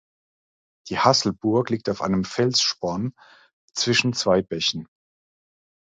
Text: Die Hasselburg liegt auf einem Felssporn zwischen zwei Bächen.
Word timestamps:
Die 0.89 0.97
Hasselburg 0.97 1.69
liegt 1.69 1.87
auf 1.87 2.01
einem 2.01 2.23
Felssporn 2.25 3.13
zwischen 3.75 4.13
zwei 4.13 4.41
Bächen. 4.41 4.87